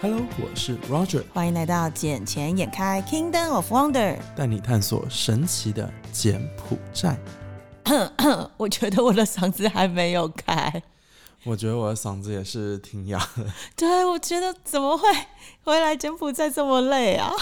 [0.00, 7.18] Hello，我是 Roger，欢迎来到《捡钱眼开 Kingdom of Wonder 带你探索神奇的柬埔寨。》。
[8.56, 10.80] 我觉得我的嗓子还没有开。
[11.42, 13.44] 我觉得我的嗓子也是挺哑的，
[13.74, 15.08] 对，我觉得怎么会
[15.64, 17.32] 回来柬埔寨这么累啊？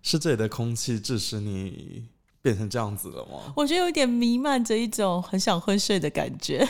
[0.00, 2.06] 是这里的空气致使你
[2.40, 3.52] 变成这样子了吗？
[3.56, 6.64] 我觉得有一点弥漫着一种很想昏睡的感觉。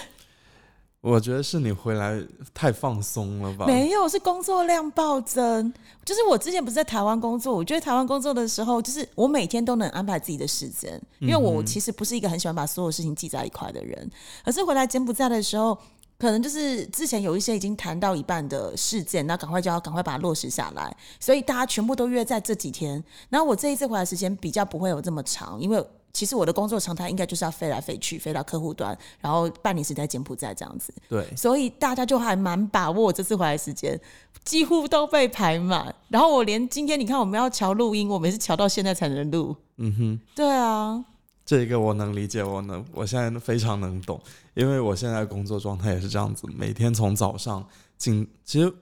[1.01, 2.21] 我觉得是你回来
[2.53, 3.67] 太放松了吧？
[3.67, 5.73] 没有，是工作量暴增。
[6.05, 14.11] 就是我之前不是在台湾工作，我觉得台湾工作的时候，就是我每天都能安排自己的时间，因为我其实不是一个很喜欢把所有事情记在一块的人。
[14.45, 15.79] 可是回来柬埔寨的时候，
[16.19, 23.03] 可能就是之前有一些已经谈到一半的事件，那赶快就要赶快把它落实下来，所以大家全部都约在这几天。
[23.31, 25.87] 然后我这一次回来时间比较不会有这么长，因为。
[26.19, 30.93] 其实我的工作常态应该就是要飞来飞去，飞到客户端，然后半年时在柬埔寨这样子。
[31.09, 33.97] 对，所以大家就还蛮把握我这次回来时间，
[34.45, 35.95] 几乎都被排满。
[36.09, 39.55] 然后我连今天你看我们要瞧录音，我们也是瞧到现在才能录。
[39.77, 41.05] 嗯哼，对啊，
[41.47, 44.21] 这个我能理解，我能，我现在非常能懂，
[44.55, 47.65] 因为我现在工作状态也是这样子，每天从早上
[47.97, 48.75] 进，其实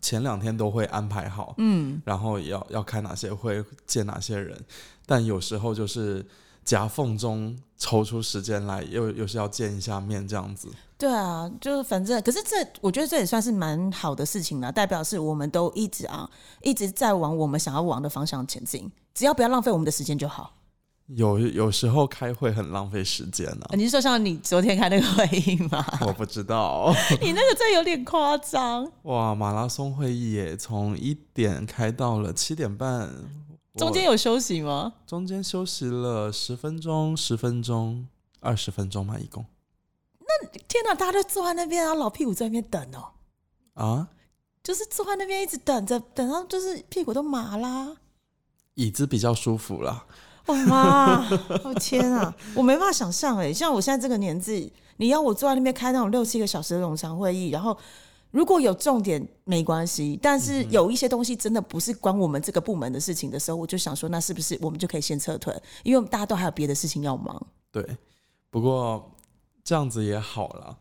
[0.00, 4.58] 前两天都会安排好，嗯，然后要要开哪些会，见哪些人，
[5.04, 6.26] 但有时候就是
[6.68, 10.68] 夹缝中抽出时间来，又又是要见一下面这样子。
[10.98, 16.28] 对啊，就是反正，可是这我觉得这也算是蛮好的事情了，代表是我们都一直啊
[16.60, 20.56] 一直在往我们想要往的方向前进，只要不要浪费我们的时间就好。
[21.06, 25.82] 有有时候开会很浪费时间呢、你是说像你昨天开那个会议吗？
[26.06, 26.94] 我不知道。
[27.22, 28.86] 你那个真有点夸张。
[29.04, 33.10] 哇，马拉松会议耶，从一点开到了七点半，
[33.74, 34.94] 中间有休息吗？
[35.06, 38.06] 中间休息了十分钟，十分钟，
[38.40, 39.44] 二十分钟嘛，一共
[40.20, 43.12] 那天哪，大家都坐在那边，然后老屁股在那边等哦。
[43.74, 44.08] 啊，
[44.62, 47.96] 就是坐在那边一直等着，等到就是屁股都麻啦。
[48.74, 50.04] 椅子比较舒服啦。
[50.46, 51.28] 我、妈，
[51.64, 57.76] 我、天啊，我没办法想象哎，像我现在这个年纪，你要我坐在那边开那种六七个小时的冗长会议，然后
[58.30, 65.54] 如果有重点没关系，但是有一些东西真的不是关我们这个部门的事情的时候，我就想说，那是不是我们就可以先撤退？
[65.82, 67.46] 因为大家都还有别的事情要忙。
[67.72, 67.96] 对，
[68.50, 69.10] 不过
[69.64, 70.76] 这样子也好啦，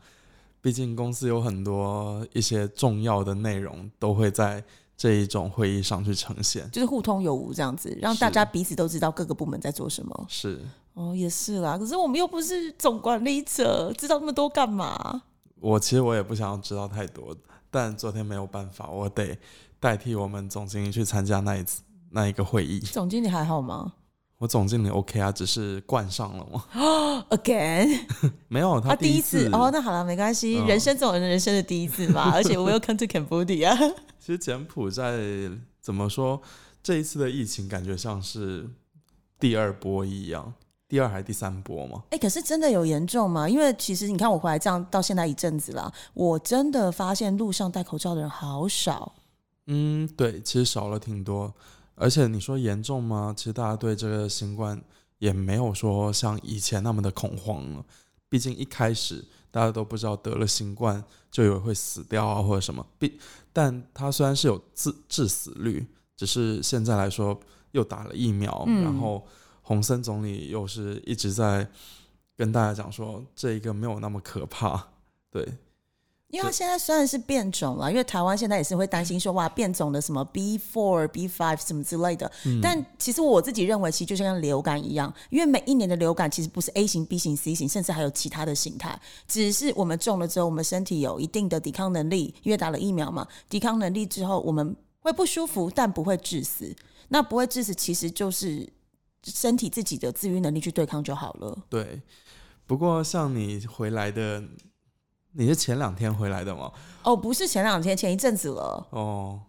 [0.61, 4.63] 毕竟公司有很多一些重要的内容都会在
[4.97, 6.69] 这一种会议上去呈现。
[6.71, 10.25] 就是互通有无这样子，让大家彼此都知道各个部门在做什么。
[10.27, 10.59] 是
[10.93, 11.77] 哦，也是啦。
[11.77, 15.23] 可是我们又不是总管理者，知道那么多干嘛？
[15.59, 17.35] 我其实我也不想要知道太多，
[17.69, 19.37] 但昨天没有办法，我得
[19.79, 21.81] 代替我们总经理去参加那一次
[22.11, 22.79] 那一个会议。
[22.79, 23.93] 总经理还好吗
[24.39, 26.63] 我总经理 OK 啊，只是冠上了嘛？
[27.31, 28.01] Again，
[28.47, 32.29] 没有他他第一一次哦，那好了，没关系，嗯人生总有人生的第一次嘛。
[32.35, 33.75] 而且 Welcome to Cambodia，
[34.19, 35.17] 其实柬埔寨
[35.81, 36.39] 怎么说，
[36.83, 38.69] 这一次的疫情感觉像是
[39.39, 40.53] 第二波一样，
[40.87, 42.03] 第二还是第三波吗？
[42.11, 43.47] 哎、可是真的有严重吗？
[43.47, 49.13] 因为其实你看我回来这样到现在一阵子了，我真的发现路上戴口罩的人好少。
[49.65, 51.53] 嗯，对，其实少了挺多。
[51.95, 53.33] 而且你说严重吗？
[53.35, 54.81] 其实大家对这个新冠
[55.17, 57.83] 也没有说像以前那么的恐慌了。
[58.29, 62.85] 毕竟一开始大家都不知道得了新冠就以为会死掉啊或者什么。
[62.99, 63.19] 毕，
[63.51, 67.37] 但它虽然是有致致死率，只是现在来说
[67.71, 69.25] 又打了疫苗，嗯然后
[69.67, 71.67] 洪森总理又是一直在
[72.37, 74.87] 跟大家讲说这一个没有那么可怕。
[75.29, 75.43] 对，
[76.29, 96.73] 因为它现在虽然是变种了，因为台湾现在也是会担心说哇变种的什么 B four、B five 什么之类的，但其实我自己认为，其实就像流感一样，因为每一年的流感其实不是 A 型、B 型、C 型，甚至还有其他的形态，只是我们中了之后，我们身体有一定的抵抗能力，因为打了疫苗嘛，抵抗能力之后我们会不舒服，但不会致死。
[97.09, 98.67] 那不会致死，其实就是
[99.31, 101.57] 身体自己的自愈能力去对抗就好了。
[101.69, 102.01] 对，
[102.65, 104.43] 不过像你回来的，
[105.33, 106.71] 你是前两天回来的吗？
[107.03, 108.87] 哦，不是前两天，前一阵子了。
[108.91, 109.41] 哦，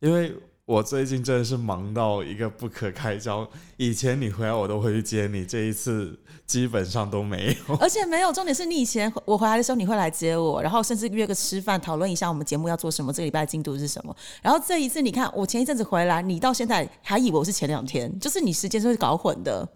[0.00, 0.34] 因为
[0.68, 3.48] 我最近真的是忙到一个不可开交。
[3.78, 6.14] 以前你回来我都会去接你，这一次
[6.46, 7.74] 基本上都没有。
[7.76, 14.14] 而且没有重点是你以前我回来的时候你会来接我，然后甚至约个吃饭讨论一下我们节目要做什么，这个礼拜的进度是什么。
[14.42, 19.66] 然后这一次你看我前一阵子回来，你到现在还以为我是前两天，就是你时间是会搞混的。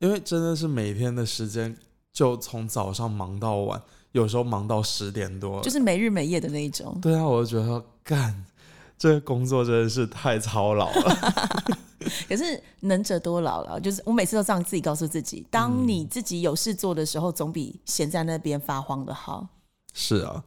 [0.00, 1.76] 因为真的是每天的时间
[2.12, 3.80] 就从早上忙到晚，
[4.10, 5.62] 有时候忙到十点多。
[5.62, 6.98] 就是没日没夜的那一种。
[7.00, 8.44] 对啊，我就觉得干
[8.98, 11.78] 这个工作真的是太操劳了。
[12.28, 19.46] 可是能者多劳了，就是我每次都这样自己告诉自己，当你自己有事做的时候，总比闲在那边发慌的好。
[19.92, 20.42] 是啊，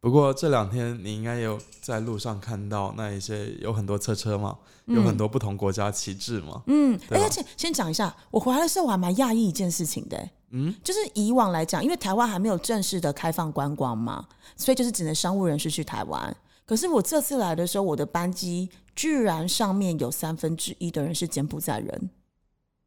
[0.00, 4.56] 不过这两天你应该有在路上看到那一些有很多车车嘛，
[4.86, 6.62] 有很多不同国家旗帜嘛。
[6.66, 14.24] 嗯，而且先讲一下，我回来的时候我还蛮讶异一件事情的、欸嗯，就是以往来讲，因为台湾还没有正式的开放观光嘛，
[14.56, 16.34] 所以就是只能商务人士去台湾。
[16.66, 22.10] 可是我这次来的时候，我的班机居然上面有三分之一的人是柬埔寨人，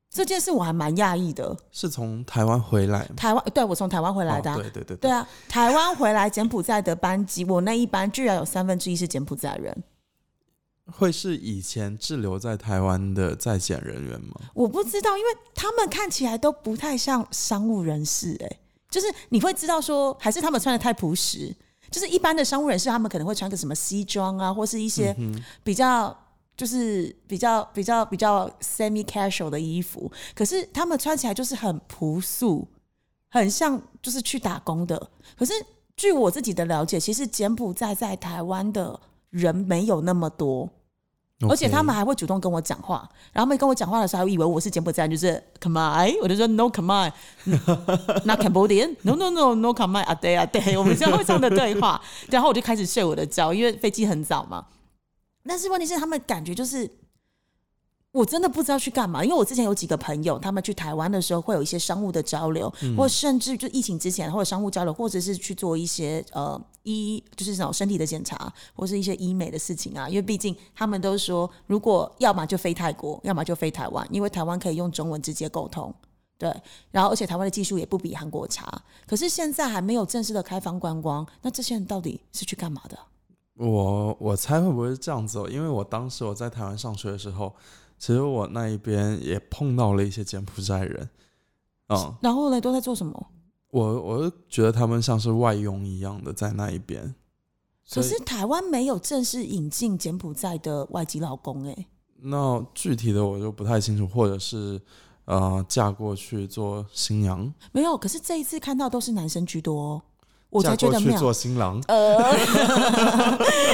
[0.10, 1.56] 这件事我还蛮讶异的。
[1.72, 9.84] 是从台湾回来吗台湾对我从台湾回来的啊、哦对对对对啊，台湾回来柬埔寨的班机，我那一班居然有三分之一是柬埔寨人，
[10.92, 14.40] 会是以前滞留在台湾的在检人员吗？
[14.56, 18.60] 我不知道，因为他们看起来都不太像商务人士、哎，
[18.90, 21.54] 就是你会知道说，还是他们穿的太朴实，
[21.90, 25.16] 就是一般的商务人士，他们可能会穿个什么西装啊，或是一些
[25.64, 26.16] 比较。
[26.58, 32.68] 就是比较比较比较 semi casual 的衣服，可是他们穿起来就是很朴素，
[33.30, 35.00] 很像就是去打工的。
[35.38, 35.54] 可是
[35.96, 39.00] 据我自己的了解，其实柬埔寨在台湾的
[39.30, 40.68] 人没有那么多，
[41.50, 54.66] 而且他们还会主动跟我讲话，然后他们跟我讲话的时候，还以为我是柬埔寨人，就是 come on，我就说 no come on，not Cambodian，no no no no come on，啊对啊对，我们就会这样的对话，然后我就开始睡我的觉，因为飞机很早嘛。
[55.46, 56.90] 但是问题是，他们感觉就是。
[58.14, 70.10] 我真的不知道去干嘛，因为我之前有几个朋友，他们去台湾的时候会有一些商务的交流，或甚至就疫情之前或者商务交流，或者是去做一些呃医就是那种身体的检查，或是一些医美的事情啊。
[70.10, 75.94] 因为毕竟他们都说，如果要么就飞泰国，要么就飞台湾，因为台湾可以用中文直接沟通。
[76.40, 76.56] 对，
[76.92, 82.98] 然后而且台湾的技术也不比韩国差，可是现在还没有正式的开放观光，那这些人到底是去干嘛的？
[83.56, 85.50] 我我猜会不会是这样子哦？
[85.50, 87.56] 因为我当时我在台湾上学的时候，
[87.98, 91.10] 其实我那一边也碰到了一些柬埔寨人，
[91.90, 93.28] 嗯，然后呢，都在做什么？
[93.72, 97.14] 我我就觉得他们像是外佣一样的在那一边。
[97.90, 104.82] 可是台湾没有正式引进柬埔寨的外籍劳工、欸，哎，那具体的我就不太清楚，或者是
[105.26, 107.98] 呃嫁过去做新娘，没有。
[107.98, 110.02] 可是这一次看到都是男生居多哦，
[110.50, 111.18] 我嫁才觉得妙。
[111.20, 112.18] 做新郎，呃，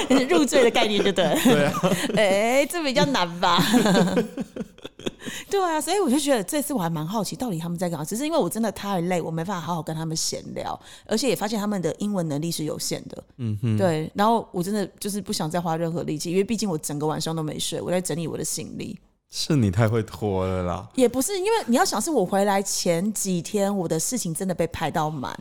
[0.30, 1.40] 入赘的概念，对不对？
[1.44, 1.74] 对啊，
[2.18, 3.64] 哎、这比较难吧？
[5.50, 8.04] 对啊，所以我就觉得这次我还蛮好奇，到底他们在干嘛。
[8.04, 13.24] 只是因为我真的太累，我没办法好好跟他们闲聊，而且也发现他们的英文能力是有限的。
[13.38, 19.00] 嗯哼，对，然后我真的就是不想再花任何力气，因为毕竟我整个晚上都没睡，我在整理我的行李。
[19.30, 20.88] 是你太会拖了啦。
[20.96, 25.38] 也不是，因为你要想，是我回来前几天，我的事情真的被排到满。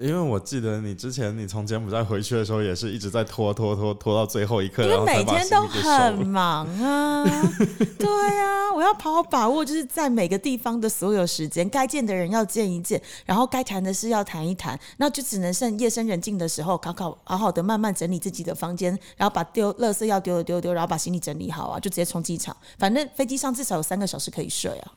[0.00, 6.26] 因为我记得你之前你从柬埔寨回去的时候，也是一直在拖拖拖拖到最后一刻，因为每天都很。
[6.26, 7.24] 忙啊，
[7.96, 8.08] 对
[8.40, 24.92] 啊，我要好好把握，就是在每个地方的所有时间，该见的人要见一见，然后该谈的事要谈一谈，那就只能剩夜深人静的时候，考考好好的慢慢整理自己的房间，然后把丢垃圾要丢的丢丢，然后把行李整理好啊，就直接冲机场，反正飞机上至少有三个小时可以睡啊。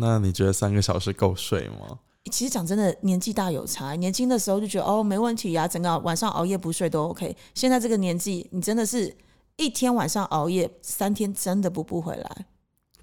[0.00, 2.00] 那你觉得三个小时够睡吗？
[2.28, 3.94] 其实讲真的，年纪大有差。
[3.96, 7.36] 年轻的时候就觉得哦没问题呀、整个晚上熬夜不睡都 OK。
[7.54, 9.14] 现在这个年纪，你真的是
[9.56, 12.46] 一天晚上熬夜，三天真的补不回来，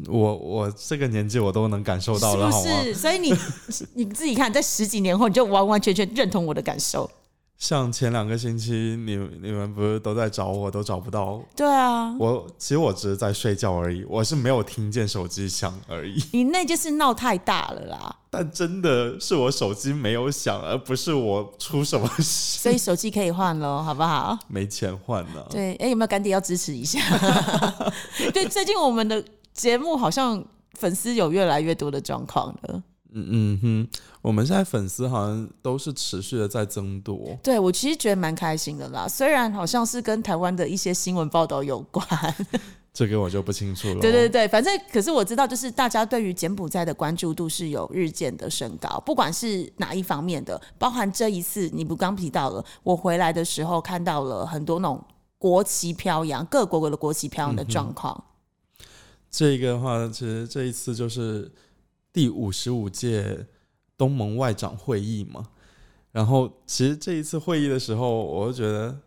[0.07, 2.69] 我我这个年纪我都能感受到是了，好吗？
[2.80, 2.94] 不是？
[2.94, 3.33] 所以你
[3.96, 7.10] 你自己看，在十几年后，你就完完全全认同我的感受。
[7.58, 12.46] 像前两个星期，你你们不是都在找我，都找不到对啊，我。
[12.58, 16.22] 其实我只是在睡觉而已，我是没有听见手机响而已。
[16.34, 24.38] 你那就是闹太大了啦，但真的是我手机没有响，而不是我出什么事，所以手机可以换喽，好不好？
[24.50, 27.00] 没钱换呢、对，哎，有没有干爹要支持一下？
[28.34, 29.24] 对，最近我们的
[29.54, 32.84] 节目好像粉丝有越来越多的状况了。
[33.13, 33.88] 嗯嗯哼，
[34.22, 37.18] 我们现在粉丝好像都是持续的在增多。
[37.42, 42.06] 对我其实觉得蛮开心的啦，虽然好像是跟台湾的一些新闻报道有关，
[42.96, 44.00] 这个我就不清楚了。
[44.00, 55.04] 对对对，反正可是我知道，就是大家对于柬埔寨的关注度是有日渐的升高，不管是哪一方面的，包含这一次你不刚提到了，我回来的时候看到了很多那种
[55.38, 58.24] 国旗飘扬，各国的国旗飘扬的状况。
[59.30, 61.52] 这个的话，其实这一次就是
[62.14, 63.46] 第五十五届
[63.98, 65.44] 东盟外长会议嘛。
[66.14, 68.98] 然后，其实这一次会议的时候，我就觉得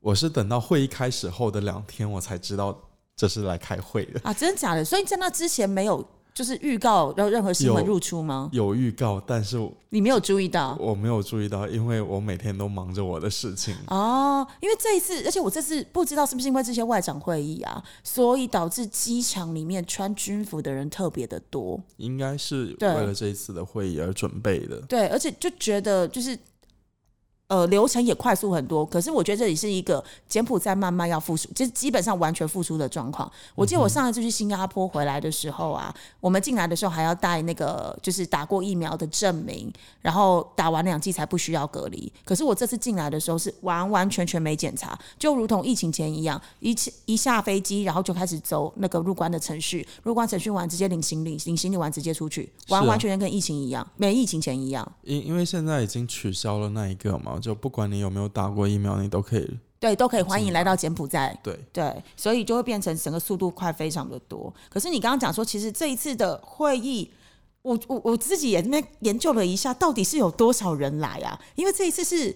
[0.00, 2.76] 我是等到会议开始后的两天，我才知道
[3.16, 4.20] 这是来开会的。
[4.24, 4.84] 啊，真的假的？
[4.84, 6.04] 所以在那之前没有
[6.34, 8.50] 就是预告让任何新闻有入出吗？
[8.52, 9.56] 有预告，但是
[9.90, 10.76] 你没有注意到？
[10.80, 13.72] 我没有注意到，因为我每天都忙着我的事情。
[13.86, 21.80] 哦，因为这一次，而且我这次不知道是不是因为这些外长会议啊，所以导致机场里面穿军服的人特别的多。
[21.98, 24.80] 应该是为了这一次的会议而准备的。
[24.88, 26.36] 对，而且就觉得就是，
[27.54, 28.84] 呃流程也快速很多。
[28.84, 33.30] 可是我觉得这里是一个柬埔寨慢慢要复苏，就是基本上完全复苏的状况。
[33.54, 42.12] 我记得我上一次去新加坡回来的时候啊，我们进来的时候还要带那个就是打过疫苗的证明，然后打完两剂才不需要隔离。
[42.24, 54.90] 可是我这次进来的时候是完完全全没检查，就如同疫情前一样，一一下飞机然后就开始走那个入关的程序，入关程序完直接领行李，领行李完直接出去，完完全全跟疫情一样，没疫情前一样。
[55.02, 59.46] 因因为现在已经取消了那一个嘛，就不管你有没有打过疫苗，你都可以。
[59.78, 61.38] 对，都可以欢迎来到柬埔寨。
[61.42, 64.50] 对对，所以就会变成整个速度快非常的多。
[64.70, 67.10] 可是你刚刚讲说，其实这一次的会议，
[67.60, 71.38] 我我我自己也那研究了一下，到底是有多少人来啊？
[71.54, 72.34] 因为这一次是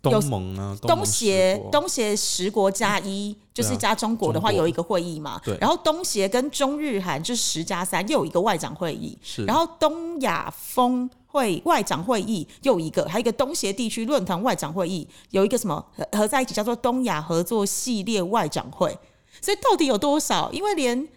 [0.00, 5.40] 东盟啊，东协东协十国加一，就是加中国的话有一个会议嘛。
[5.44, 5.58] 对。
[5.60, 9.18] 然后东协跟中日韩就是十加三，又有一个外长会议。
[9.20, 9.44] 是。
[9.46, 11.10] 然后东亚峰。
[11.34, 18.96] 会外长会议又一个，还有一个东协地区论坛外长会议，有一个什么合合在一起叫做东亚合作系列外长会。
[19.40, 20.48] 所以到底有多少？
[20.52, 21.08] 因为连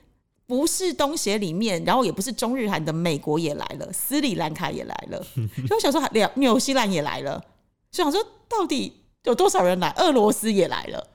[0.47, 5.21] 不是东协里面，然后也不是中日韩的美国也来了，斯里兰卡也来了，
[5.67, 7.39] 所以我想说，两纽西兰也来了，
[7.91, 8.19] 所以想说
[8.49, 8.91] 到底
[9.25, 9.93] 有多少人来？
[9.97, 11.07] 俄罗斯也来了。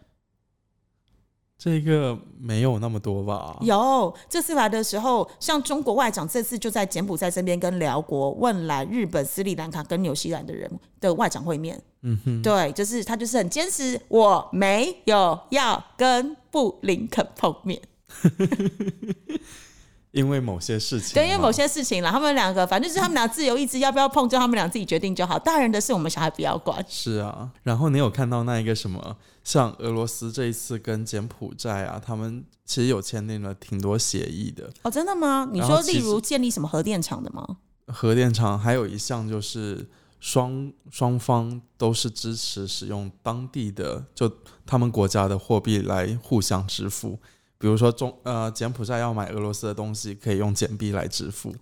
[1.65, 3.57] 这个没有那么多吧？
[3.61, 10.69] 有这次来的时候，像中国外长这次就在柬埔寨身边跟辽国、汶莱、日本、斯里兰卡跟纽西兰的人
[11.01, 11.81] 的外长会面。
[12.01, 17.81] 嗯哼，对，就是他就是很坚持，我没有要跟布林肯碰面。
[20.13, 25.39] 因为某些事情，对，因为某些事情了，他们两个反正就是他们俩自由意志，要不要碰就他们俩自己决定就好。
[25.39, 26.85] 大人的事我们小孩不要管。
[26.89, 34.71] 是啊，然后你有看到那一个什么，像俄罗斯这一次跟柬埔寨啊，他们其实有签订了挺多协议的。
[34.83, 35.49] 哦，真的吗？
[35.51, 37.57] 你说例如建立什么核电厂的吗？
[37.87, 39.89] 核电厂还有一项就是
[40.21, 44.31] 双双方都是支持使用当地的就
[44.67, 47.19] 他们国家的货币来互相支付。
[47.63, 51.53] 比如说中呃柬埔寨要买俄罗斯的东西，可以用柬币来支付；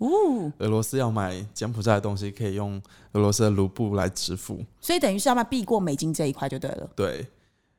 [0.56, 2.80] 俄罗斯要买柬埔寨的东西，可以用
[3.12, 4.64] 俄罗斯的卢布来支付。
[4.80, 6.88] 所以等于是要不避过美金这一块就对了。
[6.96, 7.26] 对。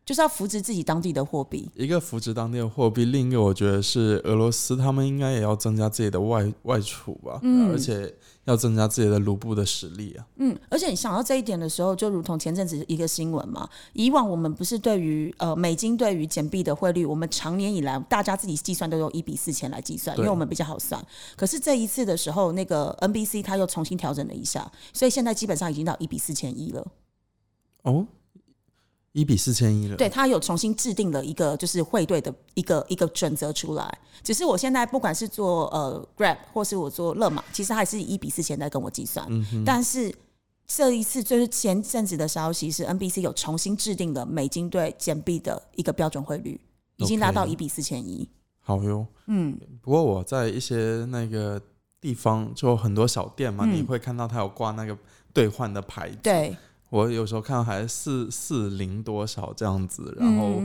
[0.03, 8.13] 就是要扶植自己当地的货币，一个扶植当地的货币，另一个我觉得是俄罗斯，他们应该也要增加自己的外外储吧，嗯，而且
[8.45, 21.01] 要增加自己的卢布的实力啊，嗯，而且你想到这一点的时候，就如同前阵子一个新闻嘛，以往我们不是对于呃美金对于简币的汇率，我们常年以来大家自己计算都用一比四千来计算，因为我们比较好算，
[21.37, 26.85] 可是这一次的时候，那个 NBC 他又重新调整了一下，所以现在基本上已经到一比四千一了，
[27.83, 28.07] 哦。
[29.13, 33.99] 一比四千一了，对他有重新制定了一个就是汇兑的一个一个准则出来。
[34.23, 39.25] 只是我现在不管是做呃 Grab 或是我做乐马，其实还是以一比四千在跟我计算。
[39.29, 40.13] 嗯但是
[40.65, 46.57] 这一次就是前阵子的消息是 NBC 有重新制定了美金对简币的一个标准汇率，
[46.95, 48.29] 已经拉到一比四千一。
[48.61, 49.59] 好哟，嗯。
[49.81, 51.61] 不过我在一些那个
[51.99, 54.97] 地方就很多小店嘛，你会看到他有挂那个
[55.33, 56.17] 兑换的牌子。
[56.23, 56.55] 对。
[56.91, 60.61] 我有时候看到还四四零多少这样子，然后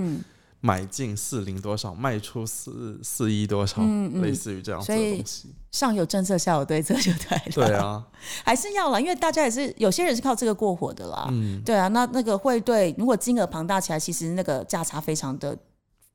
[0.61, 3.81] 买进四零多少，卖出四四一多少，
[4.21, 5.55] 类似于这样子的东西。
[5.71, 7.69] 上有政策，下有对策，就对了。
[7.69, 8.05] 对啊，
[8.45, 11.29] 还是要了，因为大家也是有些人是靠这个过火的啦。
[11.31, 15.57] 嗯，对啊，那那个会对，如果金额庞大起来，其实那个价差非常的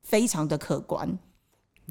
[0.02, 1.18] 非常的可观。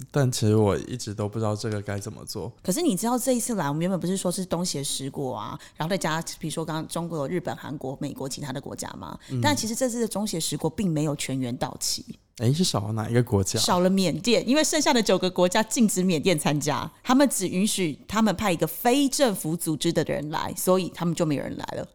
[0.10, 2.52] 但其实我一直都不知道这个该怎么做。
[2.64, 9.18] 可是你知道这一次来，我们原本不是说是东协十国啊，然后再加比如说刚刚中国、日本、韩国、美国其他的国家吗？
[9.42, 12.04] 但其实这次的中协十国并没有全员到齐。
[12.38, 13.60] 哎，是少了哪一个国家？
[13.60, 21.88] 少了缅甸，因为剩下的九个国家禁止缅甸参加，他们只允许他们派一个非政府组织的人来，所以他们就没有人来了。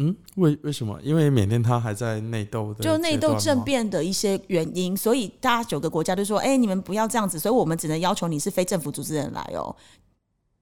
[0.00, 0.96] 嗯，为为什么？
[1.02, 9.74] 因为缅甸它还在内斗的，就内斗政变的一些原因，所以大家九个国家就说：“哎，你们不要这样子。”所以我们只能要求你是非政府组织人来哦。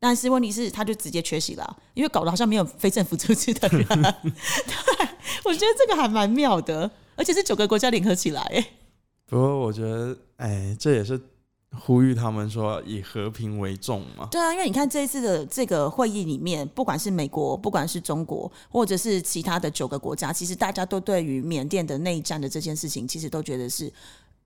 [0.00, 3.84] 但是问题是，他就直接缺席了，因为搞得好像没有非政府组织的人。
[3.86, 5.08] 对，
[5.44, 8.66] 我觉得这个还蛮妙的，而且是九个国家联合起来。
[9.26, 11.20] 不过我觉得，哎，这也是。
[11.80, 14.28] 呼吁他们说以和平为重嘛？
[14.30, 23.92] 对啊，因为你看这一次的这个会议里面，不管是美国，不管是中国，或者是其他的九个国家，其实大家都对于缅甸的内战的这件事情，其实都觉得是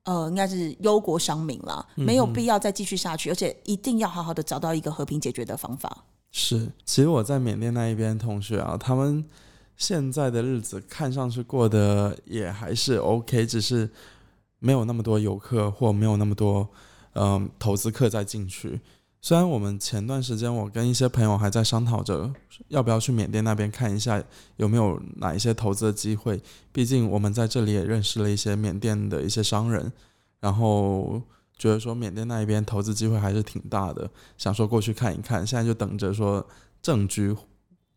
[0.04, 6.04] 呃，应该是忧国伤民了，没有必要再继续下去，而且一定要好好的找到一个和平解决的方法。
[6.30, 9.25] 是，其实我在缅甸那一边同学啊，他们
[9.76, 13.90] 现在的日子看上去过得也还是 OK，只是
[14.58, 16.68] 没有那么多游客，或没有那么多。
[17.14, 18.81] 嗯，投资客再进去，
[19.21, 22.33] 虽然我们前段时间我跟一些朋友还在商讨着
[22.69, 24.23] 要不要去缅甸那边看一下
[24.57, 26.40] 有没有哪一些投资的机会，
[26.73, 29.93] 毕竟我们在这里也认识了一些缅甸的一些商人，
[30.38, 31.21] 然后
[31.59, 35.47] 觉得说缅甸那一边投资机会还是挺大的，想说过去看一看。
[35.47, 36.47] 现在就等着说
[36.81, 37.37] 政局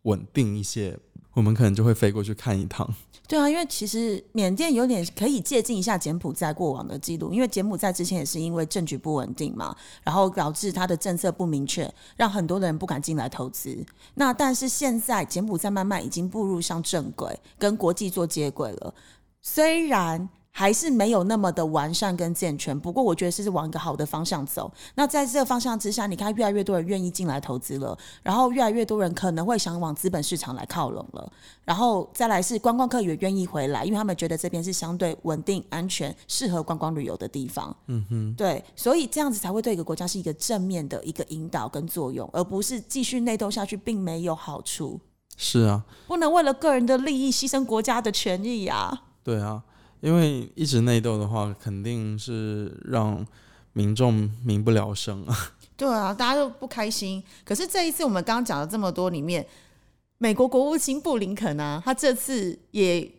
[0.01, 0.99] 稳定一些，
[1.33, 2.87] 我们可能就会飞过去看一趟。
[3.27, 13.83] 对啊，因为其实缅甸有点可以借鉴一下柬埔寨过往的记录，因为柬埔寨之前也是因为政局不稳定嘛，然后导致它的政策不明确，让很多人不敢进来投资。
[14.15, 18.93] 那但是现在柬埔寨慢慢已经步入上正轨，跟国际做接轨了，
[19.41, 20.29] 虽然。
[20.55, 24.71] 还是没有那么的完善跟健全，不过我觉得是往一个好的方向走。
[24.93, 31.31] 那在这个方向之下，你看越来越多人愿意进来投资了，然后越来越多人可能会想往资本市场来靠拢了，
[31.65, 37.75] 然后再来是观光客也愿意回来，因为他们觉得这边是相对稳定、安全、适合观光旅游的地方。
[37.87, 44.99] 嗯哼，对，所以这样子才会对一个国家是一个正面的一个引导跟作用，而不是继续内斗下去，并没有好处。
[45.35, 49.01] 是啊，不能为了个人的利益牺牲国家的权益呀。
[49.23, 49.63] 对啊。
[50.03, 53.25] 因为一直内斗的话，肯定是让
[53.71, 55.53] 民众民不聊生啊。
[55.77, 57.23] 对啊，大家都不开心。
[57.45, 59.47] 可是这一次我们刚刚讲了这么多里面，
[60.17, 63.09] 美国国务卿布林肯啊，他这次也。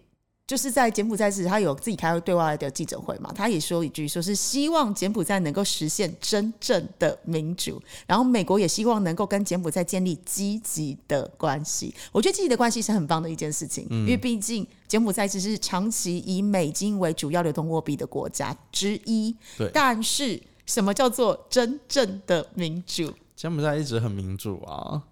[0.47, 11.95] 就是在柬埔寨时，他有自己开对外的记者会嘛，他也说一句，说是希望柬埔寨能够实现真正的民主，然后美国也希望能够跟柬埔寨建立积极的关系。
[12.13, 19.35] 我觉得积极的关系是很棒的一件事情，因为毕竟柬埔寨只是长期以美金为主要流通货币的国家之一。
[19.59, 23.13] 对，但是什么叫做真正的民主？
[23.35, 25.03] 柬埔寨一直很民主啊。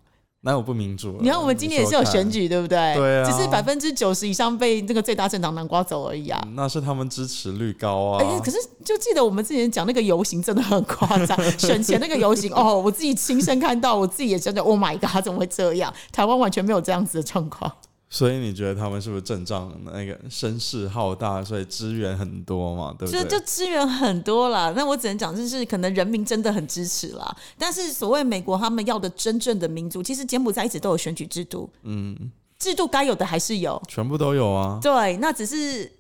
[0.42, 1.18] 哪有不民主？
[1.20, 2.94] 你看，我们今年也是有选举，对不对？
[2.94, 6.40] 对啊，只是百分之九十以上被这个最大政党南瓜走而已啊。
[6.54, 8.22] 那是他们支持率高啊。
[8.22, 15.92] 哎，可是就记得我们之前讲那个游行真的很夸张，选前那个游行 哦，我自己亲身看到，我自己也觉得，Oh my god，怎么会这样？
[16.12, 17.72] 台湾完全没有这样子的状况。
[18.14, 22.94] 所以你觉得他们是不是阵仗那个声势浩大，所以资源很多嘛？
[22.98, 23.22] 对不对？
[23.22, 24.70] 就就资源很多啦。
[24.76, 27.34] 那我只能讲，就是可能人民真的很支持啦。
[27.56, 32.14] 但是所谓美国他们要的真正的民主，其实柬埔寨一直都有选举制度，嗯，
[32.58, 34.78] 制度该有的还是有，全部都有啊。
[34.82, 35.90] 对，那只是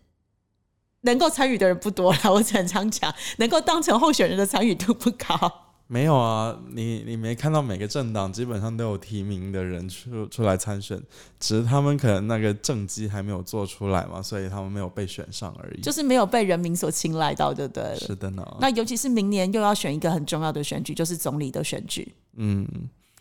[1.00, 2.18] 能够参与的人不多了。
[2.30, 5.70] 我只能常讲，能够当成候选人的参与度不高。
[5.92, 10.98] 没有啊，你你没看到每个政党基本上都有提名的人出出来参选，
[11.38, 15.82] 只是他们可能那个政绩还没有做出来嘛，所以他们没有被选上而已。
[15.82, 17.94] 就是没有被人民所青睐到，对不对？
[17.98, 18.42] 是的呢。
[18.58, 22.14] 那尤其是明年又要选一个很重要的选举，就是总理的选举。
[22.36, 22.66] 嗯，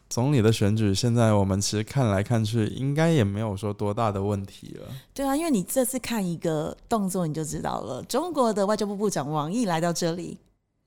[0.10, 4.88] 总理的选举现在我们其实看来看去，应该也没有说多大的问题了。
[5.14, 10.38] 对啊，因为你这次看一个动作你就知道了，中国的外交部部长王毅来到这里，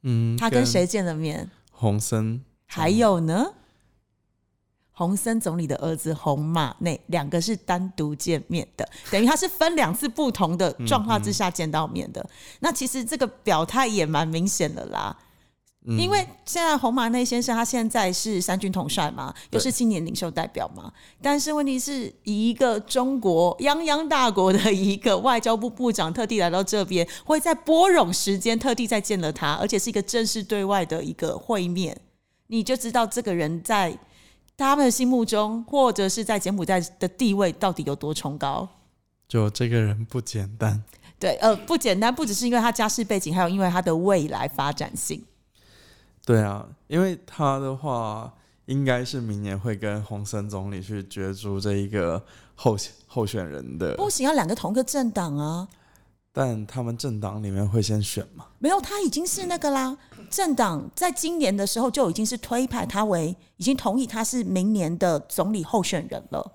[0.04, 1.50] 嗯，他跟谁见了面？
[1.74, 3.52] 洪森，还有呢？
[4.96, 12.24] 洪森总理的儿子洪马内，两个是单独见面的，等于他是分两次不同的状况之下见到面的。
[12.60, 15.16] 那其实这个表态也蛮明显的啦。
[15.86, 32.00] 因为现在红马内先生他现在是三军统帅嘛，又是青年领袖代表嘛，但是问题是以一个中国泱泱大国的一个外交部部长特地来到这边，会在波冗时间特地再见了他，而且是一个正式对外的一个会面，
[32.46, 33.94] 你就知道这个人在
[34.56, 38.66] 他们心目中或者是在柬埔寨的地位到底有多崇高。
[39.28, 40.82] 就这个人不简单，
[41.18, 45.22] 对，呃，不简单，不只是因为他家世背景，还有因为他的未来发展性。
[46.24, 48.32] 对啊，因为他的话
[48.66, 53.94] 应该是明年会跟洪森总理去角逐这一个候候选人的。
[53.96, 55.68] 不行，要两个同个政党啊。
[56.32, 58.46] 但他们政党里面会先选吗？
[58.58, 59.96] 没有，他已经是那个啦。
[60.30, 66.52] 政党在今年的时候就已经是推派他为，已经同意他是明年的总理候选人了。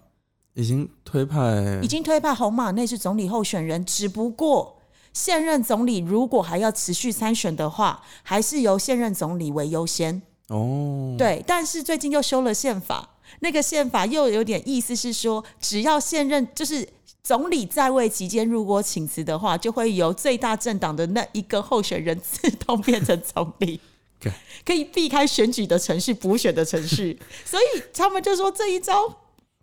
[0.56, 4.79] 已经推派，已经推派红马内是总理候选人，只不过。
[5.20, 10.22] 现任总理如果还要持续参选的话，还是由现任总理为优先。
[10.48, 16.88] 哦，对，但是最近又修了宪法，那个宪法又有点意思是说，只要现任就是
[17.22, 23.82] 总理在位期间，如果请辞的话，就会由最大政党的那一个候选人自动变成总理，
[24.66, 27.20] 可以避开选举的程序、补选的程序。
[27.44, 28.94] 所以他们就说这一招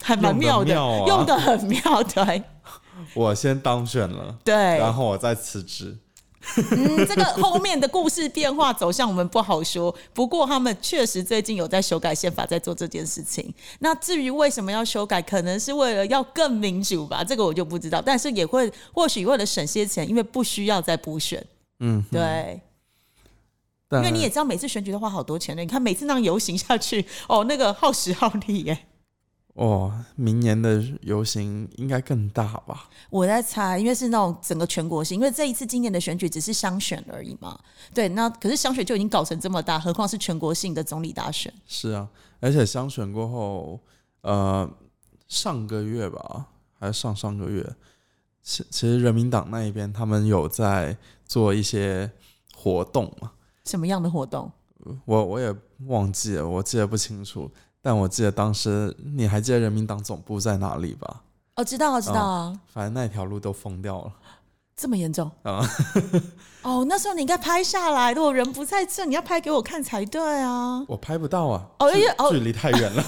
[0.03, 0.75] 还蛮妙的，
[1.09, 2.43] 用的很妙，对。
[3.15, 5.97] 我先当选了，对，然后我再辞职。
[6.71, 9.93] 嗯，这个后面的故事变化走向我们不好说。
[10.15, 13.53] 不过他们确实最近有在修改宪法，在做这件事情。
[13.81, 18.01] 那至于为什么要修改，可能是为了要更民主吧，这个我就不知道。
[18.01, 21.45] 但是也会或许为了省些钱，因为不需要再补选。
[21.81, 22.61] 嗯，对。
[23.91, 25.63] 因为你也知道，每次选举都花好多钱的。
[25.63, 28.87] 你看每次那样游行下去，哦，那个耗时耗力耶。
[29.57, 32.91] 哦，明年的游行应该更大吧？
[33.09, 37.59] 我在猜，因为是那种整个全国性，因为这一次今年的选举只是乡选而已嘛。
[37.95, 41.51] 对，那可是乡选就已经搞成这么大，何况是全国性的总理大选？
[41.67, 42.07] 是啊，
[42.39, 43.81] 而且乡选过后，
[44.21, 44.71] 呃，
[45.27, 47.67] 上个月吧，还是上上个月，
[48.43, 52.11] 其其实人民党那一边他们有在做一些
[52.55, 53.33] 活动嘛？
[53.65, 54.53] 什么样的活动？
[55.07, 55.53] 我我也
[55.87, 57.51] 忘记了，我记得不清楚。
[57.87, 61.23] 但我记得当时你还记得人民党总部在哪里吧？
[61.55, 62.61] 哦，知道啊，知道啊。
[62.67, 64.13] 反正那条路都封掉了，
[64.75, 65.65] 这么严重啊？
[66.63, 70.85] 哦，那时候你应该拍下来，如果人不在这，你要拍给我看才对啊。
[70.89, 73.05] 我拍不到啊，哦，因为哦距离太远了。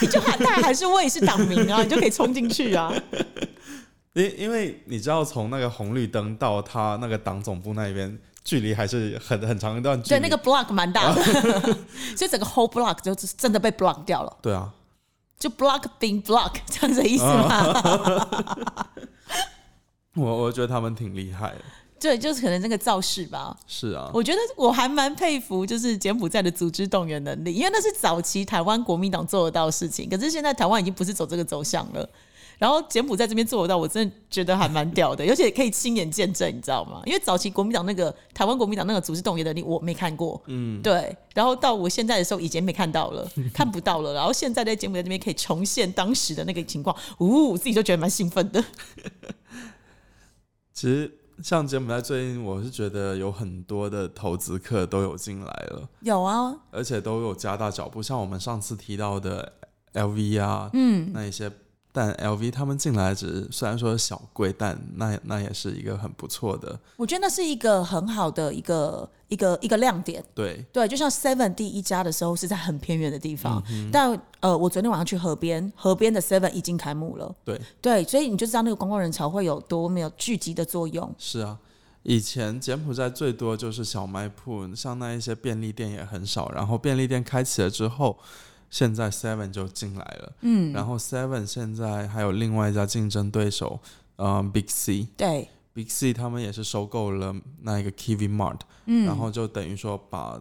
[0.00, 2.90] 你 就喊大还是我也是党民啊， 你就可以冲进去啊。
[4.14, 8.18] 因因为你知道，从那个红绿灯到他那个党总部那边。
[8.44, 11.22] 距离还是很很长一段距离，对那个 block 蛮大的，
[12.16, 14.36] 所以整个 whole block 就真的被 block 掉了。
[14.42, 14.72] 对啊，
[15.38, 18.88] 就 block being block 这样子意思吗？
[20.16, 21.58] 我我觉得他们挺厉害的，
[21.98, 23.56] 对，就是可能那个造势吧。
[23.66, 32.08] 是啊，我觉得我还蛮佩服，就是柬埔寨的组织动员能力，因为那是早期台湾国民党做得到的事情，可是现在台湾已经不是走这个走向了。
[32.58, 37.02] 然后柬埔寨这边做得到，我真的觉得还蛮屌的，而且可以亲眼见证，你知道吗？
[37.04, 40.40] 因为早期国民党那个台湾国民党那个组织动员能力，我没看过。
[40.46, 41.16] 嗯，对。
[41.34, 44.14] 然后到我现在的时候，以前没看到了，看不到了。
[44.14, 48.62] 然后现在在柬埔寨这边可以重现当时的那个情况，呜，自己就觉得蛮兴奋的。
[50.72, 51.10] 其实
[51.42, 58.02] 像柬埔寨最近，我是觉得有很多的投资客都有进来了，有啊，而且都有加大脚步。
[58.02, 59.52] 像我们上次提到的
[59.94, 61.50] LV 啊，嗯，那一些。
[61.94, 66.80] 但 L V 他们进来只是虽然说小贵，但那那也是一个很不错的。
[66.96, 70.24] 我觉得那是一个很好的一个一个一个亮点。
[70.34, 77.34] 对对，就像 Seven 第一家的时候是在很偏远的地方，但呃，我昨天晚上去河边，河边的 Seven 已经开幕了。
[77.44, 81.14] 对对，所以你就知道那个公共人潮会有多没有聚集的作用。
[81.18, 81.58] 是啊，
[82.04, 86.50] 以前柬埔寨最多就是小卖铺，像那一些便利店也很少。
[86.52, 88.18] 然后便利店开启了之后。
[88.72, 93.78] 现在 Seven 就进来了，嗯，然后 Seven 现在还有另外一家竞争对手，
[94.16, 100.40] 嗯，Big C，对，Big C 他们也是收购了那一个 Kiwi Mart，嗯，然后就等于说把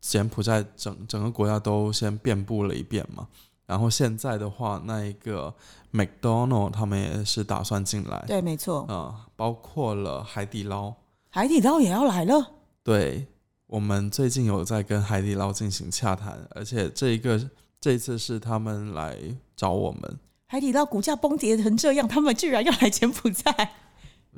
[0.00, 3.28] 柬埔寨整整个国家都先遍布了一遍嘛，
[3.66, 5.54] 然后现在的话，那一个
[5.92, 10.94] McDonald 他们也是打算进来，对，没错，啊，包括了海底捞，
[11.28, 13.26] 海底捞也要来了，对。
[13.72, 17.40] 我们最近有在跟海底捞进行洽谈，而且这一个
[17.80, 19.16] 这一次是他们来
[19.56, 20.18] 找我们。
[20.46, 23.70] 海底捞股价崩跌成这样，他们居然要来柬埔寨？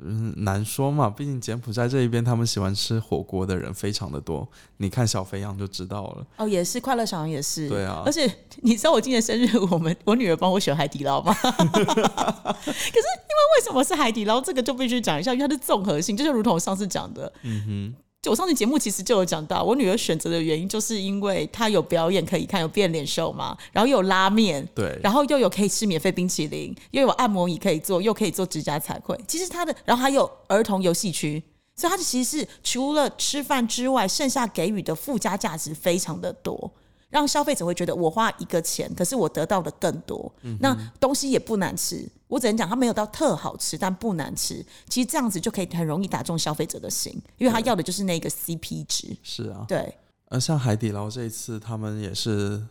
[0.01, 4.47] 嗯，难说嘛，毕竟柬埔寨这一边他们喜欢吃火锅的人非常的多。
[4.77, 6.25] 你看小肥羊就知道了。
[6.37, 7.67] 哦，也是快乐小羊也是。
[7.67, 11.33] 对啊，而且你知道我今年生日，我们 我女儿帮我选海底捞吗？
[11.43, 14.39] 可是因为为什么是海底捞？
[14.39, 18.04] 这个就必须讲一下，因为它是综合性，就是如同我上次讲的，嗯哼。
[18.29, 29.19] 我上次节目其实就有讲到，我女儿选择的原因就是因为她有表演可以看，有变脸秀嘛，然后又有拉面，对，然后又有可以吃免费冰淇淋，又有按摩椅可以坐，又可以做指甲彩绘。
[29.27, 31.41] 其实她的，然后还有儿童游戏区，
[31.75, 36.71] 所以它其实是除了吃饭之外，剩下给予的附加价值非常的多。
[37.09, 40.31] 让消费者会觉得我花一个钱，可是我得到的更多。
[40.59, 44.65] 那东西也不难吃，我只能讲它没有到特好吃，但不难吃。
[44.89, 49.15] 其实这样子就可以很容易打中消费者的心，因为他要的就是那个 CP 值。
[49.23, 49.95] 是啊，对。
[50.29, 52.61] 而像海底捞这一次，他们也是，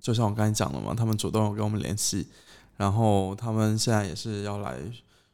[0.00, 2.26] 就像我刚才讲的嘛，他们主动有跟我们联系，
[2.76, 4.78] 然后他们现在也是要来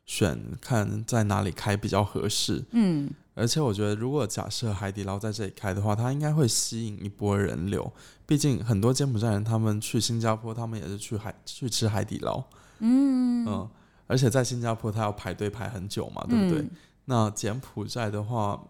[0.05, 2.65] 选，看在哪里开比较合适。
[2.73, 3.09] 嗯。
[3.35, 7.91] 而且我觉得，如果假设海底捞在这里开的话，它应该会吸引一波人流。
[8.27, 12.43] 毕竟很多柬埔寨人他们去新加坡，他们也是去海去吃海底捞。
[12.81, 13.71] 嗯嗯，
[14.07, 16.69] 而且在新加坡他要排队排很久嘛，对不对？
[17.07, 18.61] 那柬埔寨的话，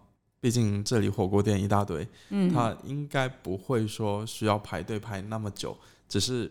[0.41, 5.77] 毕竟这里火锅店一大堆，嗯，他应该不会说需要排队排那么久，
[6.09, 6.51] 只是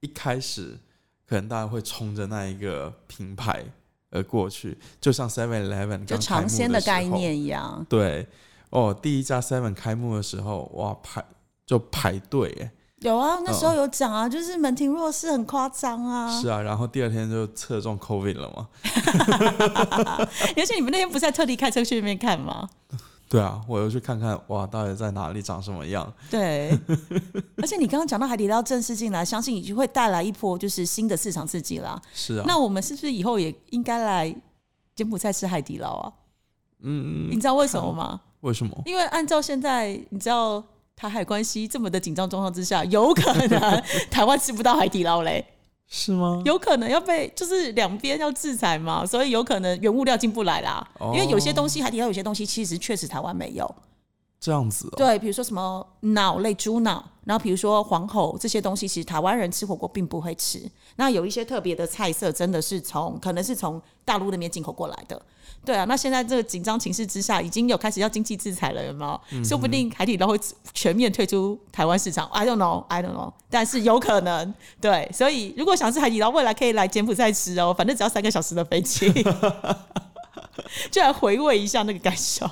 [0.00, 0.78] 一开始
[1.26, 3.64] 可能大家会冲着那一个品牌。
[4.10, 7.84] 而过去，就像 Seven Eleven 就尝鲜的概念一样。
[7.88, 8.26] 对，
[8.70, 11.24] 哦，第一家 Seven 开幕的时候，哇，排
[11.66, 12.70] 就排队哎。
[13.00, 16.30] 有啊，那时候有讲啊，就是门庭若市，很夸张啊。
[16.38, 18.68] 是啊，然后第二天就测中 COVID 了嘛。
[20.54, 22.68] 而且你们那天不是在特地开车去那边看吗？
[23.30, 26.12] 对啊，我又去看看，哇，到底在哪里，长什么样？
[26.28, 26.76] 对，
[27.62, 32.02] 而且你刚刚讲到海底捞正式进来，相信已经会带来一波就是新的市场刺激啦。
[32.12, 34.34] 是啊，那我们是不是以后也应该来
[34.96, 36.12] 柬埔寨吃海底捞啊？
[36.80, 38.20] 嗯，你知道为什么吗？
[38.42, 38.82] 为什么？
[38.84, 40.60] 因为按照现在你知道
[40.96, 45.46] 台海关系这么的紧张状况之下，有可能 台湾吃不到海底捞嘞，
[45.92, 46.40] 是吗？
[46.44, 50.88] 有可能要被就是两边要制裁嘛，所以有可能原物料进不来啦。
[51.00, 53.68] 哦因为有些东西海底捞有些东西其实确实台湾没有，
[54.38, 54.94] 这样子哦。
[54.96, 60.62] 对，比如说什么脑类猪脑，然后比如说黄喉这些东西，其实台湾人吃火锅并不会吃。
[60.94, 65.20] 那有一些特别的菜色，真的是从可能是从大陆那边进口过来的。
[65.62, 69.44] 对啊，那现在这个紧张情势之下，已经有开始要经济制裁了，有没有？
[69.44, 70.38] 说不定海底捞会
[70.72, 72.26] 全面退出台湾市场。
[72.28, 74.54] I don't know, I don't know，但是有可能。
[74.80, 79.12] 对，所以如果想吃海底捞，未来可以来柬埔寨吃哦，反正只要三个小时的飞机，
[80.90, 82.48] 就来回味一下那个感受。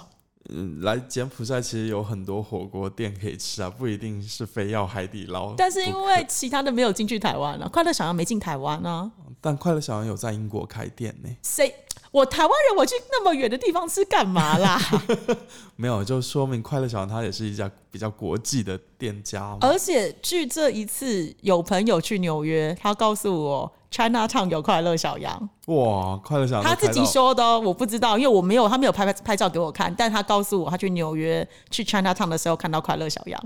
[0.51, 5.55] 嗯，来柬埔寨其实有很多火锅店可以吃啊，不一定是非要海底捞。
[5.57, 11.75] 但是因不为其他的没有进去台湾啊，快乐小羊没进台湾啊，但快乐小羊有在英国开店呢，谁？
[12.11, 14.81] 我台湾人，我去那么远的地方吃干嘛啦？
[15.77, 19.57] 没有就说明快乐小羊它也是一家比较国际的店家。
[19.61, 33.42] 而且据这一次有朋友去纽约，他告诉我 China Town 有快乐小羊，哇，快乐小羊他自己说的哦，我不知道，因为我没有，他没有拍拍拍照给我看，但他告诉我他去纽约去 China Town 的时候看到快乐小羊，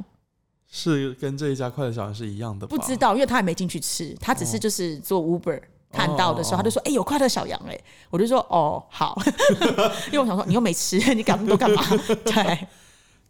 [0.71, 2.67] 是跟这一家快乐小羊是一样的？
[2.67, 5.61] 不知道，因为他还没进去吃，他只是就是做 Uber。
[5.93, 7.79] 看到的时候，哦他就说：“哎、有快乐小羊哎、
[8.11, 9.17] 我就说：“哦，好。
[10.11, 11.83] ”因为我想说，你又没吃， 你搞那么多干嘛？
[12.25, 12.67] 对，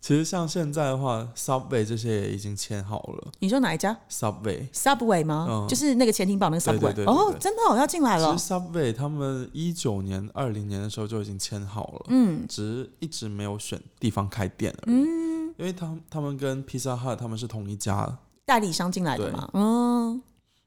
[0.01, 3.33] 其实像现在的话，Subway 这些也已经签好了。
[3.39, 5.47] 你说哪一家 Subway，Subway 吗？
[5.49, 8.39] 嗯就是那个潜艇堡那个 Subway 对对对哦，真的、哦、要进来了其。
[8.39, 14.97] 实 Subway 他们一九年、二零年的时候就已经签好了，嗯只是一直没有选地方开店而已。
[14.97, 20.21] 嗯，因为他们他们跟 Pizza Hut 他们是同一家，代理商进来的嘛，嗯，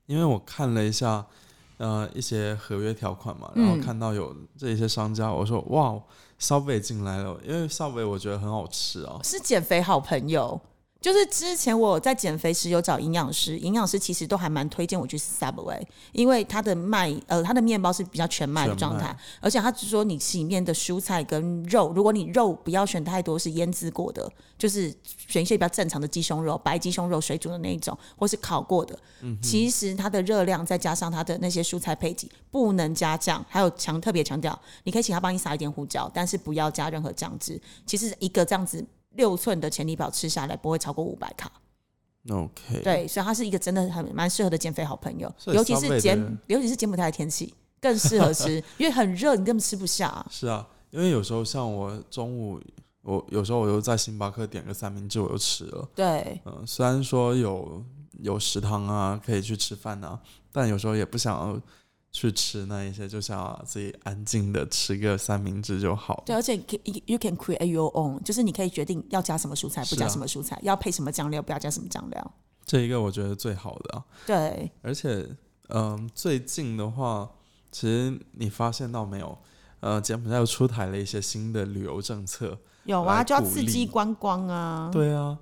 [0.06, 1.26] 因为我看了一下，
[1.78, 6.00] 呃，一些合约条款嘛，然后嗯看到有这一些商家，我说哇
[6.40, 9.20] ，Subway 进来了，因为 Subway 我觉得很好吃哦。
[9.24, 10.60] 是减肥好朋友。
[11.06, 15.80] 就是之前我在减肥时有找营养师，营养师其实都还蛮推荐我去 Subway，
[16.14, 24.92] 因为它的麦呃它的面包是比较全麦的状态，而且他只说你吃里面的蔬菜跟肉，如果你肉不要选太多是腌制过的，就是
[25.28, 37.62] 选一些比较正常的鸡胸肉、白鸡胸肉水煮的那一种，或是烤过的，嗯其实它的热量再加上它的那些蔬菜配给不能加酱，还有强特别强调，你可以请他帮你撒一点胡椒，但是不要加任何酱汁。
[37.86, 38.84] 其实一个这样子
[39.16, 41.52] 六寸的前体表吃下来不会超过五百卡
[42.30, 50.26] ，OK，，对，所以它是一个真的很蛮适合的减肥好朋友，尤其是柬尤其是柬埔寨的天气更适合吃， 因为很热，你根本吃不下。
[50.30, 52.60] 是啊，因为有时候像我中午，
[53.04, 55.88] 我有时候我又在星巴克点个三明治，我又吃了。
[55.94, 57.84] 对，嗯、虽然说有
[58.20, 60.20] 有食堂啊，可以去吃饭啊，
[60.52, 61.60] 但有时候也不想要
[62.16, 66.24] 去吃那一些，就想要自己安静的吃个三明治就好。
[66.26, 72.32] 对，而且 you you can create your own，就是你可以决定要加什么蔬菜，不加什么蔬菜，要配什么酱料，不要加什么酱料。
[72.66, 75.28] 这一个我觉得最好的啊，对，而且
[75.68, 77.30] 嗯、最近的话，
[77.70, 79.38] 其实你发现到没有？
[79.82, 82.58] 呃，柬埔寨又出台了一些新的旅游政策。
[82.86, 84.90] 有啊，就要刺激观光啊。
[84.92, 85.38] 对啊，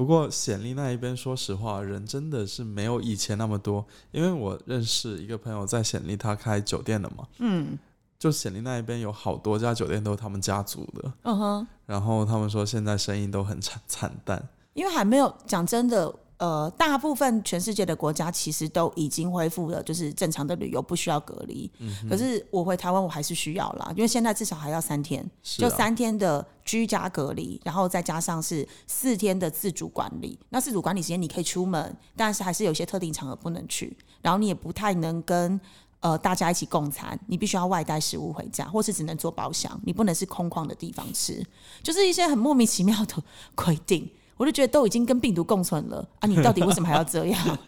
[0.00, 3.84] 不过显利那一边，说实话，人真的是没有以前那么多。
[4.12, 7.78] 因为我认识一个朋友在显利，他开酒店的嘛，嗯
[8.18, 14.42] 就显利那一边有好多家酒店都是他们家族的，嗯哼，然后他们说现在生意都很惨惨淡。
[14.72, 16.10] 因为还没有讲真的。
[16.40, 21.70] 呃，大部分全世界的国家其实都已经恢复了，就是正常的旅游不需要隔离。
[22.08, 30.38] 可是我回台湾我还是需要啦，因为现在至少还要三天，啊，就三天的居家隔离，然后再加上是四天的自主管理。
[30.48, 35.60] 那自主管理时间你可以出门，但是还是有一些特定场合不能去，然后你也不太能跟
[36.00, 41.44] 呃大家一起共餐，你必须要外带食物回家，或是只能做包厢，你不能是空旷的地方吃，
[41.82, 43.22] 就是一些很莫名其妙的
[43.54, 44.10] 规定。
[44.40, 46.26] 我就觉得都已经跟病毒共存了啊！
[46.26, 47.58] 你到底为什么还要这样？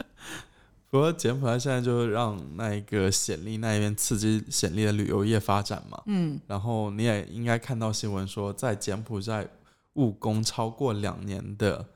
[0.90, 9.48] 不过柬埔寨现在就让那一个显利那一边刺激显利的旅游业发展嘛，嗯，然后你也应该看到新闻说，在柬埔寨
[9.94, 11.86] 务工超过两年的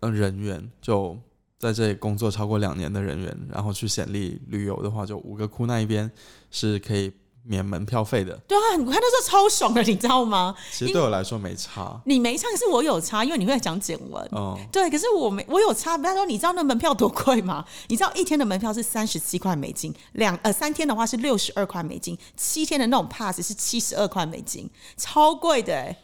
[0.00, 1.18] 呃人员，就
[1.58, 6.10] 在这里工作超过两年的人员，然后去显利旅游的话，就五个窟那一边
[6.50, 7.12] 是可以
[7.46, 8.34] 免门票费的。
[8.48, 10.54] 对啊，我看那时候超爽的，你知道吗？
[10.72, 14.28] 其实对我来说没差，你没差，是我有差，因为你会讲简文。
[14.32, 15.96] 嗯，对，可是我没我有差。
[15.96, 17.64] 他说，你知道那门票多贵吗？
[17.88, 25.96] 你知道一天的门票是三十七块美金，两呃三天的话是六十二块美金，七天的那种 pass 是七十二块美金，超贵的哎。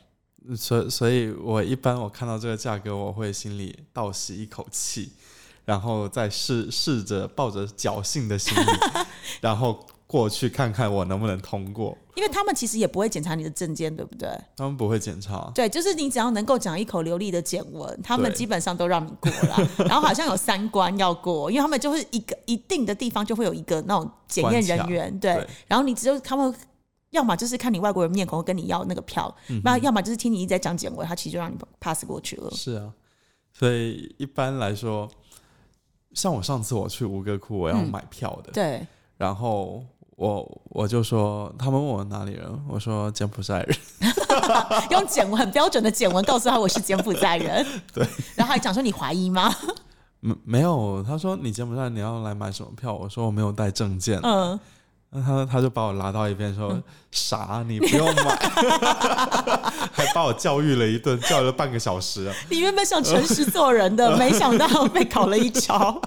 [0.56, 5.12] 所所以，我一般我看到这个价格，我会心里倒吸一口气，
[5.64, 8.66] 然后再试试着抱着侥幸的心理，
[9.40, 11.96] 然后过去看看我能不能通过。
[12.14, 14.28] 因为他们其实也不会检查你的证件，对不对？
[14.54, 15.50] 他们不会检查。
[15.54, 19.68] 对，就是你只要能够讲一口流利的简文，他们基本上都让你过了。
[19.88, 25.34] 然后好像有三关要过，因为他们就是一个一定的地方就会有一个那种检验人员，对。
[25.34, 26.54] 对然后你只有他们。
[27.12, 32.50] 要么就是看你外国人面孔跟你要那个票，那、要么就是听你一直在讲简文，他其实就让你 pass 过去了。
[32.52, 32.90] 是啊，
[33.52, 35.06] 所以一般来说，
[36.14, 38.86] 像我上次我去吴哥窟，我要嗯买票的，对，
[39.18, 39.84] 然后
[40.16, 43.76] 我我就说，他们问我哪里人，我说柬埔寨人，
[44.90, 49.54] 用简文很标准的简文告诉他我是柬埔寨人，对，然后还讲说你怀疑吗？
[50.20, 52.94] 没没有，他说你柬埔寨你要来买什么票？
[52.94, 54.58] 我说我没有带证件，嗯，
[55.10, 58.36] 那他他就把我拉到一边说：“傻，你不用买。
[59.90, 62.34] ”还把我教育了一顿，教育了半个小时啊。
[62.48, 66.00] 你原本想诚实做人的， 没想到被搞了一招。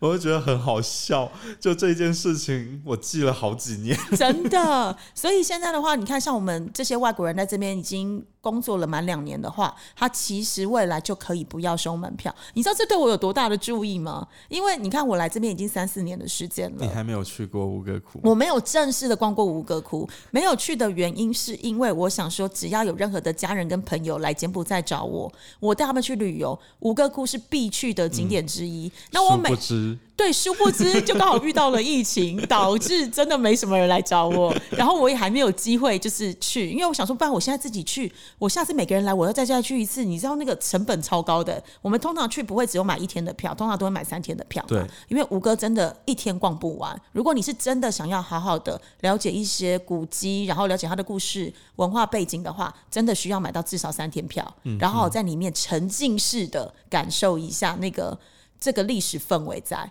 [0.00, 3.98] 我就觉得很好笑，就这件事情我记了好几年。
[4.16, 12.34] 真的，所以现在的话，你看，像我们这些外国人在这边已经工作了满两年的话，他其实未来就可以不要收门票。
[12.54, 14.26] 你知道这对我有多大的注意吗？
[14.48, 16.76] 因为你看，我来这边已经三四年的时间了。
[16.80, 18.20] 你还没有去过吴哥窟？
[18.22, 28.90] 我没有正式的逛过吴哥窟，没有去的原因是因为我想说，只要有任何的家人跟朋友来柬埔寨找我，我带他们去旅游，吴哥窟是必去的景点之一。
[29.10, 41.62] 那我每不知，对，殊不知就刚好遇到了疫情，导致真的没什么人来找我，然后我也还没有机会就是去，因为我想说，不然我现在自己去，我下次每个人来，我要再再去一次，你知道那个成本超高的。
[41.80, 44.68] 我们通常去不会只有买一天的票，通常都会买三天的票嘛。
[44.70, 47.00] 对，因为吴哥真的一天逛不完。
[47.12, 58.18] 如果你是真的想要好好的了解一些古迹，然后了解他的故事、文化背景的话，真的需要买到至少三天票，然后在里面沉浸式的感受一下那个
[58.58, 59.88] 这个历史氛围在。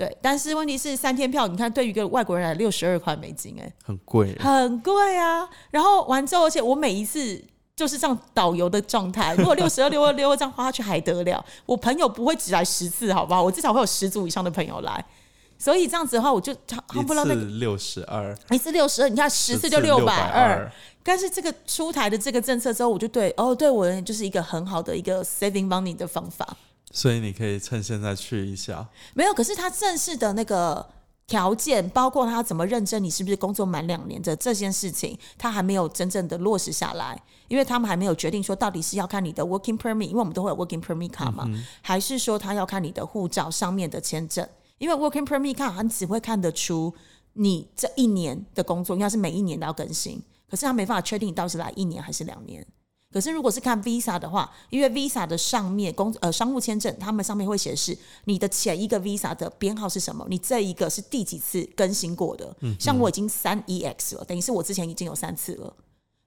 [0.00, 4.34] 对，但是问题是三天票，你看对于一个外国人来六十二块美金、哎，很贵。
[4.38, 5.46] 很贵啊。
[5.70, 7.38] 然后完之后，而且我每一次
[7.76, 11.44] 就是这样导游的状态，如果六十二、六二、六二这样花下去还得了？
[11.66, 13.42] 我朋友不会只来十次，好不好？
[13.42, 15.04] 我至少会有十组以上的朋友来。
[15.58, 20.72] 所以这样子的话，我就他他一不知道那个次六十二，一次六十二，你看十次就六六百二二。。
[21.02, 26.56] 但是这个出台的这个政策之后，我就对哦，对我就是一个很好的一个 saving money 的方法。
[26.90, 28.88] 所以你可以趁现在去一下。
[29.14, 30.88] 没有，可是他正式的那个
[31.26, 41.48] 条件，包括他怎么认证你是不是工作满两年的这件事情，他还没有真正的落实下来，因为他们还没有决定说到底是要看你的 working permit，因为我们都会有 working permit 卡嘛，
[41.80, 44.44] 还是说他要看你的护照上面的签证，
[44.78, 46.92] 因为 working permit 卡他只会看得出
[47.34, 52.66] 你这一年的工作，应该是每一年都要更新，可是他没办法确定你到底是来一年还是两年。
[53.12, 62.56] 可是如果是看 Visa 的话，因为 Visa 的上面工呃商务签证，他们上面会显示你的前一个 Visa 的编号是什么，你这一个是第几次更新过的。
[62.60, 65.74] 嗯像我已经三 EX 了，等于是我之前已经有三次了，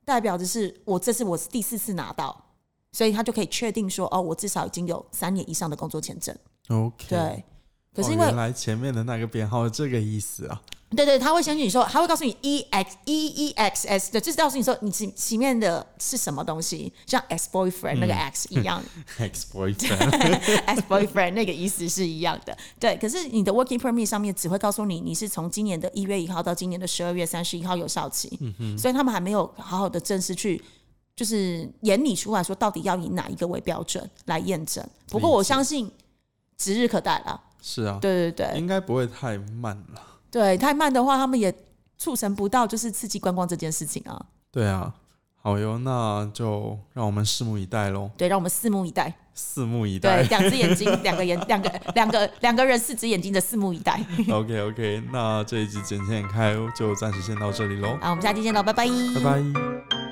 [0.04, 2.50] 代表的是我这次我是第四次拿到，
[2.92, 6.36] 所以他就可以确定说，哦，我至少已经有三年以上的工作签证。
[6.68, 7.46] OK，对，
[7.94, 10.62] 可哦是因为、原来前面的那个编号是这个意思啊。
[10.94, 18.84] 对对，他会先跟你说，他会告诉你 E X E E X S 的，就是告诉你说你前前面的是什么东西，像 ex boyfriend 那个 X 一样、
[19.18, 22.58] Ex boyfriend，ex boyfriend 那个意思是一样的。
[22.80, 30.64] 对，可是你的 working permit 上面只会告诉你你是从今年的一月一号到今年的十二月三十一号有效期，嗯所以他们还没有好好的正式去。
[31.16, 34.84] 就是演拟出来说，到底要以哪一个为标准来验证？
[35.10, 35.92] 不过我相信
[36.58, 37.40] 指日可待了。
[37.62, 40.02] 是啊，对对对，应该不会太慢了。
[40.34, 41.54] 对，太慢的话，他们也
[41.96, 44.20] 促成不到就是刺激观光这件事情啊。
[44.52, 44.92] 对啊，
[45.40, 49.14] 好哟，那就让我们拭目以待喽，对，让我们拭目以待。
[49.36, 50.40] 拭目以待对，待。
[50.40, 54.04] 两只眼睛，两个眼，两个两个两个人，四只眼睛的拭目以待。
[54.32, 60.03] OK OK，那这一集简简开就暂时先到这里喽，好，我们下期见喽，拜拜，拜拜。